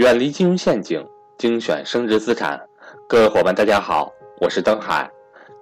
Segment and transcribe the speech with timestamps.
[0.00, 2.58] 远离金融陷阱，精选升值资产。
[3.06, 5.10] 各位伙伴，大家好，我是登海。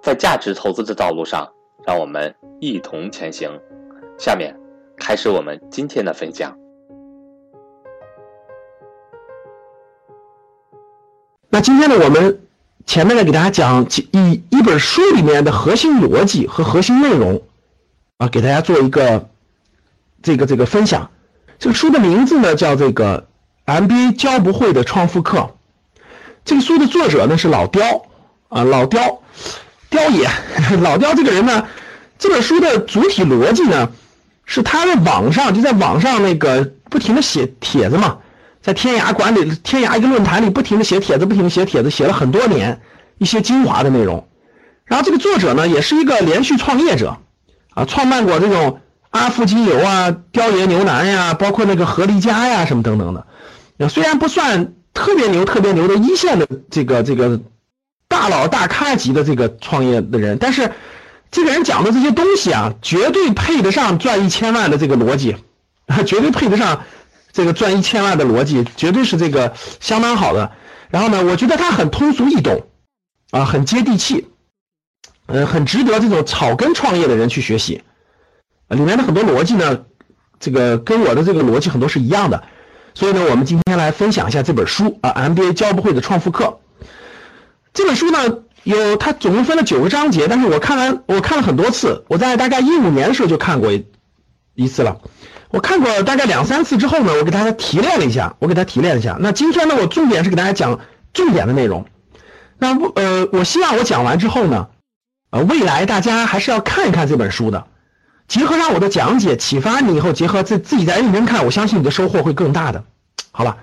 [0.01, 1.45] 在价值投资的道路上，
[1.85, 3.51] 让我们一同前行。
[4.17, 4.57] 下面
[4.95, 6.57] 开始我们今天的分享。
[11.49, 12.39] 那今天呢，我们
[12.85, 17.41] 前面呢给大家讲一一本书里面的核心逻辑和核心内容
[18.19, 19.27] 啊，给大家做一个
[20.23, 21.11] 这个这个分享。
[21.57, 23.27] 这个书的名字呢叫这个
[23.69, 25.55] MBA 教不会的创富课。
[26.45, 28.05] 这个书的作者呢是老刁
[28.47, 29.21] 啊，老刁，
[29.89, 30.27] 刁爷，
[30.81, 31.67] 老刁这个人呢，
[32.17, 33.89] 这本书的主体逻辑呢
[34.45, 38.17] 是他在网上就在网上那个不停的写帖子嘛，
[38.61, 42.81] 在天涯管理天涯一个论坛里不停的写帖子，不停的写帖子，写了很多年
[43.17, 44.27] 一些精华的内容。
[44.85, 47.17] 然后这个作者呢也是一个连续创业者
[47.75, 48.79] 啊，创办过这种。
[49.11, 53.25] 阿富精油啊，雕爷牛腩呀，包括那个合力家呀，什么等等的，
[53.87, 57.39] 虽然不算特别牛、特别牛的一线的这个这个
[58.07, 60.71] 大佬大咖级的这个创业的人，但是
[61.31, 65.37] 这个人讲的这些东西啊，绝对配得上赚一千万的这个逻辑，
[66.05, 66.83] 绝对配得上
[67.31, 70.51] 这个赚一千万的逻辑，绝对是这个相当好的。
[70.89, 72.65] 然后呢，我觉得他很通俗易懂，
[73.29, 74.27] 啊，很接地气，
[75.27, 77.83] 嗯，很值得这种草根创业的人去学习。
[78.69, 79.85] 里面的很多逻辑呢，
[80.39, 82.43] 这个跟我的这个逻辑很多是一样的，
[82.93, 86.59] 所以呢，我们今天来分享一下这本书啊，MBA 教不会的创富课。
[87.73, 93.71] 这本书呢，有它总共分了九个章节，但是我看完我看了很多次，我在大概一五年的时候就看过
[94.55, 94.97] 一次了。
[95.51, 99.17] 我看过大概两三次之后呢，我给大家提炼了一下，我给大家提炼一下。
[99.19, 100.79] 那今天呢，我重点是给大家讲
[101.13, 101.85] 重点的内容。
[102.57, 104.67] 那呃，我希望我讲完之后呢，
[105.31, 107.65] 呃，未来大家还是要看一看这本书的。
[108.29, 112.85] 结合上我的讲解，启发你以后，结合自自己再认真看，我相信你的收获会更大的。
[113.31, 113.57] 好了，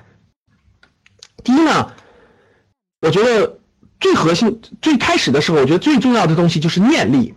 [1.44, 1.92] 第一呢，
[3.00, 3.60] 我觉得
[4.00, 7.34] 最核心、最开始的时候，我觉得最重要的东西就是念力。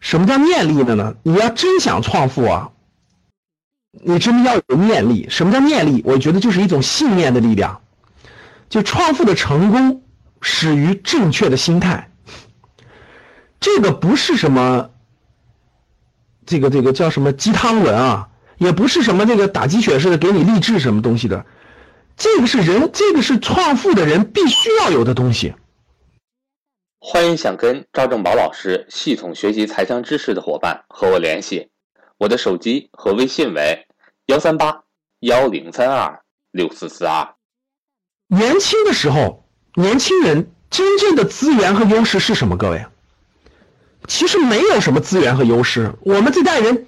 [0.00, 1.14] 什么叫念力的呢？
[1.22, 2.70] 你要真想创富啊，
[3.92, 5.26] 你真的要有念力。
[5.28, 6.02] 什么叫念力？
[6.06, 7.82] 我觉得就是一种信念的力量。
[8.70, 10.02] 就创富的成功
[10.40, 12.10] 始于正确的心态。
[13.60, 14.90] 这个不是什么。
[16.46, 18.28] 这个这个叫什么鸡汤文啊？
[18.58, 21.44] 也不是什么这个打鸡血似的给你励志什么东西的，
[22.16, 25.52] 这个是人，这个是创富的人必须要有的东西。
[27.00, 31.68] 欢迎想跟赵正宝老师系统学习财商知识的伙伴和我联系，
[32.16, 33.86] 我的手机和微信为
[34.26, 34.84] 幺三八
[35.18, 36.22] 幺零三二
[36.52, 37.34] 六四四二。
[38.28, 39.44] 年轻的时候，
[39.74, 42.56] 年轻人真正的资源和优势是什么？
[42.56, 42.86] 各位？
[44.06, 46.86] 其实没有什么资源和优势，我们这代人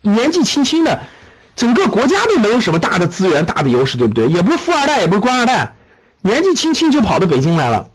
[0.00, 1.00] 年纪轻轻的，
[1.54, 4.26] 整个国家都没有什么大的资源、大的优势，对不对？
[4.28, 5.74] 也不是富二代，也不是官二代，
[6.22, 7.90] 年纪轻轻就跑到北京来了，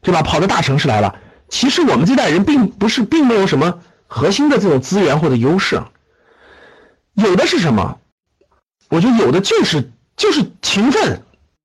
[0.00, 0.22] 对吧？
[0.22, 1.16] 跑到大城市来了。
[1.48, 5.82] 其实我们这代人并不是，并没有什么核心的这种资源或者优势，
[7.14, 7.98] 有的是什么？
[8.88, 11.22] 我觉得有的就是就是勤奋，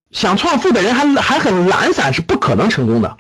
[0.10, 3.18] 想创富的人还还很懒散，是不可能成功的。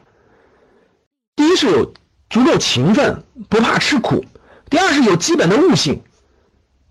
[1.35, 1.93] 第一是有。
[2.29, 4.25] 足够勤奋，不怕吃苦。
[4.69, 6.01] 第二是有基本的悟性，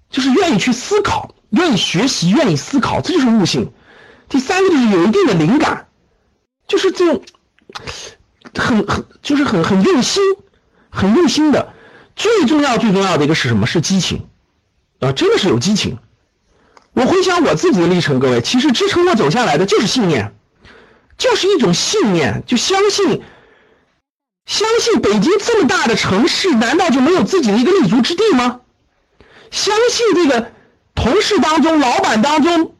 [0.09, 3.73] 就是愿意去思考，愿意学习，愿意思考，这就是悟性。
[4.29, 5.89] 第三个就是有一定的灵感，
[6.67, 7.23] 就是这种
[8.57, 10.23] 很很就是很很用心，
[10.89, 11.75] 很用心的。
[12.17, 13.67] 最重要最重要的一个是什么？
[13.67, 14.27] 是激情
[15.01, 15.99] 啊，真的是有激情。
[16.93, 20.33] 我回想我自己的历程，各位，其实支撑我走下来的就是信念，
[21.19, 23.21] 就是一种信念，就相信。
[24.47, 28.61] 相信北京这么大的城市，难道就没有自己的一个立足之地吗？
[29.51, 30.51] 相信这个
[30.95, 32.75] 同事当中、老板当中、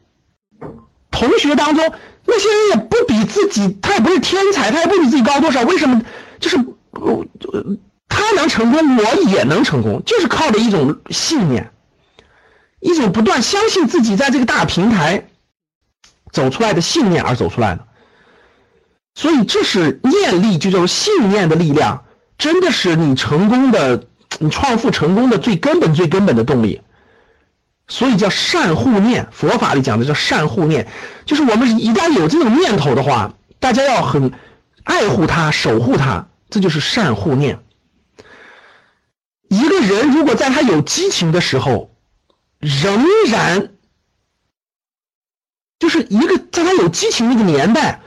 [1.09, 1.93] 同学当中，
[2.25, 5.63] 那些人也不比自己，他也不是天才，他也不比自己高多少。
[5.63, 6.01] 为什么？
[6.39, 6.57] 就是
[8.07, 11.71] 他能成功，我也能成功，就是靠着一种信念，
[12.79, 15.27] 一种不断相信自己在这个大平台
[16.31, 17.87] 走出来的信念而走出来的。
[19.15, 22.03] 所以这是念力，就叫信念的力量，
[22.37, 24.07] 真的是你成功的、
[24.39, 26.81] 你创富成功的最根本、最根本的动力。
[27.87, 30.87] 所以叫善护念，佛法里讲的叫善护念，
[31.25, 34.33] 就是我们一旦有这种念头的话，大家要很
[34.83, 37.59] 爱护它、守护它，这就是善护念。
[39.47, 41.95] 一个人如果在他有激情的时候，
[42.59, 43.69] 仍然
[45.79, 48.01] 就是一个在他有激情那个年代。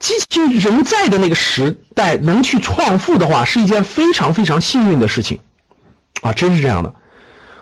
[0.00, 5.38] 激情仍在的那个时代，能去创富的话，是一件非常非常幸运的事情，
[6.22, 6.94] 啊，真是这样的。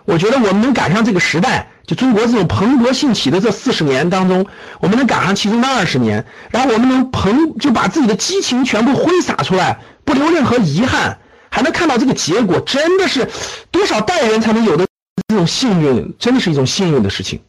[0.05, 4.47] 我觉得我们能赶上这个时代，就中国这种蓬勃兴起的这四十年当中，
[4.81, 11.19] 我们能赶上其中的二十年，然后我们能蓬就把自己的激情全部挥洒出来，不留任何遗憾，
[11.51, 13.29] 还能看到这个结果，真的是
[13.71, 14.87] 多少代人才能有的
[15.29, 17.43] 这种幸运，真的是一种幸运的事情。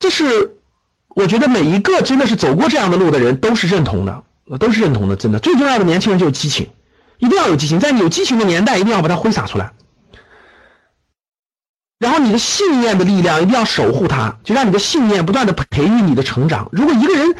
[0.00, 0.56] 这是
[1.14, 4.22] 我觉得每一个真的是走过这样的路的人都是认同的，
[4.58, 5.16] 都是认同的。
[5.16, 6.70] 真的，最重要的年轻人就是激情，
[7.18, 9.72] 一定要有激情，在你有激情的年代，一定要把它挥洒出来。
[11.98, 16.68] 然后你的信念的力量一定要守护它，就让你的信念不断的培育你的成长。
[16.72, 17.36] 如果一个人，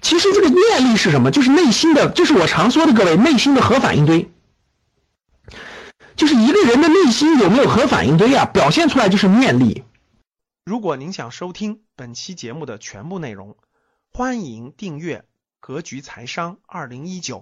[0.00, 1.30] 其实这个念力是什么？
[1.30, 4.30] 就是内心的，就是我常说的各位内心的核反应堆。
[6.16, 8.44] 就是一个人的内心有没有核反应堆啊？
[8.46, 9.82] 表现出来就是念力。
[10.64, 13.56] 如果您想收听本期节目的全部内容，
[14.12, 15.18] 欢迎订阅
[15.58, 17.38] 《格局财商二零一九》，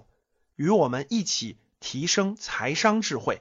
[0.55, 3.39] 与我们一起提升财商智慧。